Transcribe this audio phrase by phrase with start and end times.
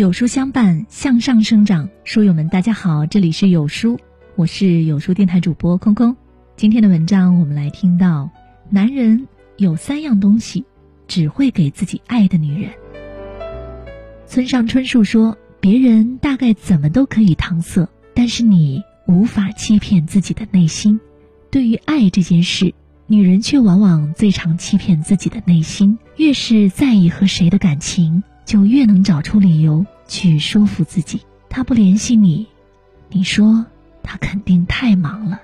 [0.00, 1.86] 有书相伴，向上生长。
[2.04, 4.00] 书友们，大家好，这里是有书，
[4.34, 6.16] 我是有书电台主播空空。
[6.56, 8.30] 今天的文章，我们来听到：
[8.70, 9.28] 男人
[9.58, 10.64] 有三样东西，
[11.06, 12.70] 只会给自己爱的女人。
[14.26, 20.98] 村上春树说：“别人大概怎么都可以搪塞，但是你无法欺骗自己的内心。
[21.50, 22.72] 对于爱这件事，
[23.06, 25.98] 女人却往往最常欺骗自己的内心。
[26.16, 31.22] 越是在意和谁的感情。”就越能找出理由去说服自己。
[31.48, 32.48] 他不联系你，
[33.08, 33.64] 你说
[34.02, 35.38] 他肯定太忙了；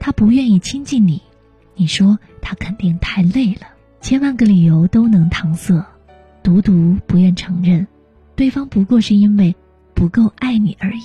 [0.00, 1.22] 他不愿意亲近你，
[1.76, 3.68] 你说他肯定太累了。
[4.00, 5.84] 千万个理由都能搪塞，
[6.42, 7.86] 独独不愿承认，
[8.34, 9.54] 对方不过是因为
[9.94, 11.02] 不够爱你而已。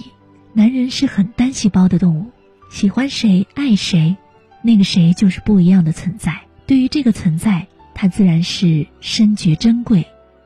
[0.53, 2.31] 男人是很单细胞的动物，
[2.71, 4.15] 喜欢谁爱谁，
[4.61, 6.41] 那个谁就是不一样的存在。
[6.65, 10.05] 对于这个存在，他自然是深觉珍贵。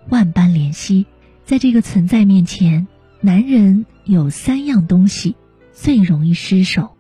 [0.10, 1.06] 万般怜惜，
[1.52, 2.88] 在这个存在面前，
[3.20, 5.36] 男人有三样东西
[5.74, 6.96] 最容易失手，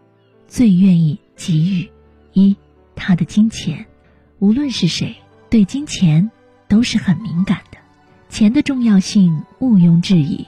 [0.45, 1.89] 最愿意给予：
[2.33, 2.57] 一，
[2.93, 3.85] 他的金钱。
[4.39, 5.15] 无论是谁，
[5.49, 6.29] 对金钱
[6.67, 7.77] 都是很敏感的，
[8.27, 10.45] 钱的重要性毋庸置疑。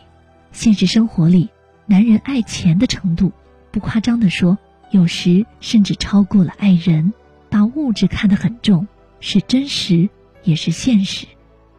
[0.51, 1.49] 现实生活里，
[1.85, 3.31] 男人爱钱的程度，
[3.71, 4.57] 不夸张地说，
[4.91, 7.13] 有时甚至超过了爱人。
[7.49, 8.85] 把物质看得很重，
[9.21, 10.09] 是真实，
[10.43, 11.25] 也是现实。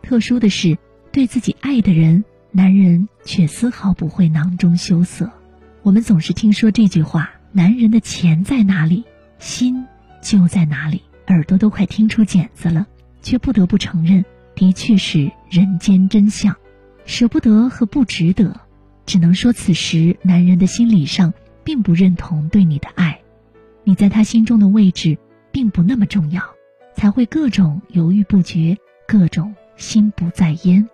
[0.01, 0.79] 特殊的是，
[1.15, 5.31] 对自己爱的人，男人却丝毫不会囊中羞涩。
[5.83, 9.05] 我们总是听说这句话：“男人的钱在哪里，
[9.39, 9.87] 心
[10.21, 12.89] 就在哪里。”耳朵都快听出茧子了，
[13.23, 14.25] 却不得不承认，
[14.57, 16.57] 的确是人间真相。
[17.07, 18.61] 舍不得和不值得，
[19.07, 23.21] 只能说此时男人的心理上并不认同对你的爱，
[23.85, 25.17] 你在他心中的位置
[25.53, 26.43] 并不那么重要，
[26.97, 28.77] 才会各种犹豫不决，
[29.07, 29.55] 各种。
[29.77, 30.89] 心不在焉，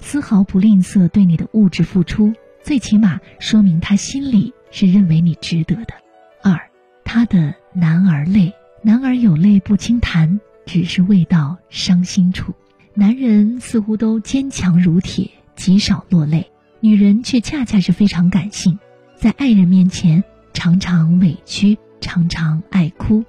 [0.00, 5.94] 丝毫不吝啬对你的物质付出，最起码说明他心里是认为你值得的。
[6.42, 6.58] 二，
[7.04, 8.52] 他的男儿泪，
[8.82, 12.54] 男儿有泪不轻弹，只是未到伤心处。
[12.94, 18.78] 男人似乎都坚强如铁，极少落泪，女人却恰恰是非常感性，
[19.16, 23.24] 在爱人面前常常委屈，常常爱哭，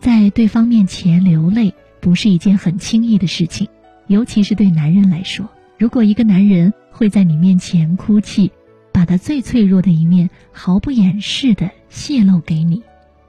[0.00, 3.68] 在对方面前流泪不是一件很轻易的事情。
[4.06, 5.48] 尤其是对男人来说，
[5.78, 8.50] 如果一个男人会在你面前哭泣，
[8.92, 12.82] 把他最脆弱的一面毫不掩饰的泄露给你，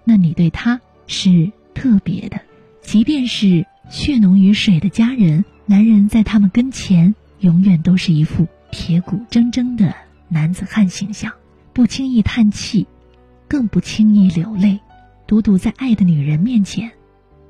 [0.06, 2.40] 那你对他是特别的。
[2.82, 9.94] 即便是血浓于水的家人，男人在他们跟前永远都是一副铁骨铮铮的
[10.30, 11.34] 男子汉形象，
[11.74, 12.88] 不轻易叹气，
[13.50, 14.80] 更不轻易流泪。
[15.28, 16.92] 独独在爱的女人面前，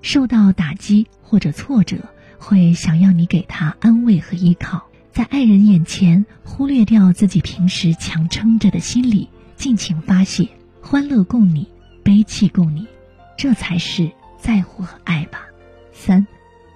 [0.02, 1.98] 受到打击或者挫折。
[2.40, 4.87] 会想要你给他安慰和依靠，
[5.18, 10.48] 在爱人眼前忽略掉自己平时强撑着的心理，尽情发泄，
[10.80, 11.68] 欢乐共你，
[12.04, 12.86] 悲泣共你，
[13.36, 15.48] 这才是在乎和爱吧。
[15.92, 16.28] 三，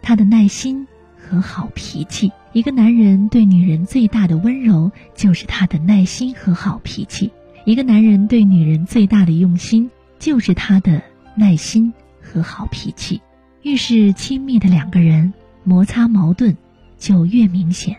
[0.01, 2.31] 他的耐心和好脾气。
[2.51, 7.30] 一个男人对女人最大的温柔，就是他的耐心和好脾气；
[7.63, 11.03] 一个男人对女人最大的用心，就是他的
[11.35, 13.22] 耐心和好脾气。
[13.62, 15.31] 越是亲密的两个人。
[15.63, 16.57] 摩擦矛盾
[16.97, 17.97] 就越明显。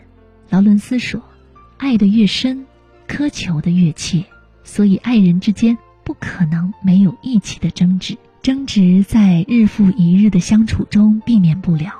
[0.49, 1.21] 劳伦斯说
[1.77, 2.65] ：“爱的越深，
[3.07, 4.25] 苛求的越切。”
[4.63, 8.17] 所以，爱人之间不可能没有义气的争执。
[8.41, 11.93] 争执在日复一日的相处中避免不了，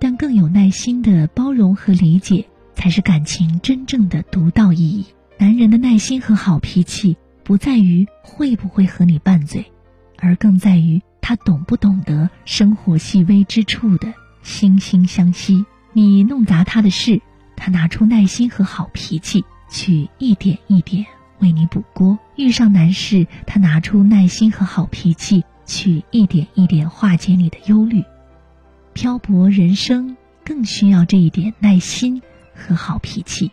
[0.00, 5.06] 但更有耐心的包容和理解，才是感情真正的独到意义。
[5.38, 9.64] 男人的耐心和好脾气，不在于会不会和你拌嘴，
[10.18, 14.14] 而更在于他懂不懂得生活细微之处的。
[14.44, 17.20] 惺惺相惜，你弄砸他的事，
[17.58, 21.04] 他拿出耐心和好脾气去一点一点
[21.40, 28.04] 为你补锅；遇上难事，他拿出耐心和好脾气去一点一点化解你的忧虑。
[28.94, 32.22] 漂泊人生更需要这一点耐心
[32.54, 33.50] 和好脾气。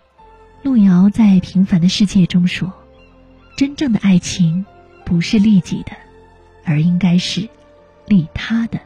[0.63, 2.71] 路遥在《平凡的世界》中说
[3.57, 4.65] ：“真正的爱情
[5.03, 5.91] 不是利己的，
[6.63, 7.49] 而应该是
[8.07, 8.79] 利他的。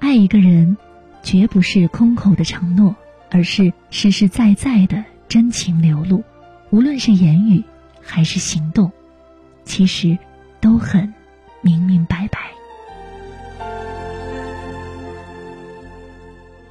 [0.00, 0.76] 爱一个人。”
[1.22, 2.94] 绝不是空口的承诺，
[3.36, 6.24] 而是实实在在的真情流露。
[6.70, 7.62] 无论是言语
[8.00, 8.90] 还是行动，
[9.62, 10.16] 其实
[10.58, 11.12] 都很
[11.60, 12.38] 明明白白。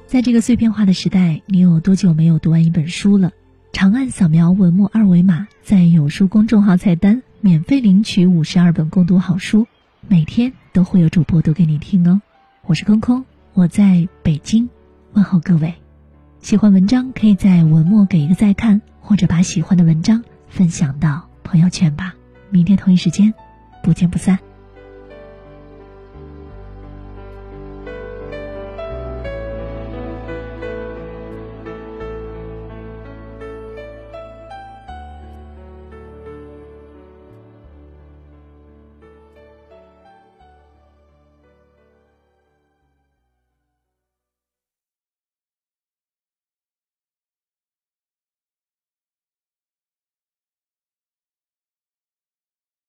[0.08, 3.30] 在这个碎片化的时代，你有多久没有读完一本书了？
[3.72, 9.68] 长按扫描文末二维码，在有书公众号菜单免费领取五十二本共读好书，
[10.08, 12.20] 每天都会有主播读给你听哦。
[12.64, 13.24] 我是空空。
[13.54, 14.68] 我在北京，
[15.12, 15.72] 问候各位，
[16.40, 22.14] 喜欢文章可以在文末给一个再看，或者把喜欢的文章分享到朋友圈吧。
[22.50, 23.34] 明天同一时间，
[23.82, 24.38] 不见不散。